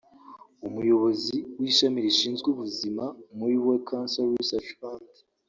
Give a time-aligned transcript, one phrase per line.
[0.67, 3.03] Umuyobozi w’ishami rishinzwe ubuzima
[3.37, 5.07] muri World Cancer Research Fund